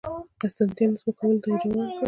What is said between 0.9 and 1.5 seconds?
ځمکوالو ته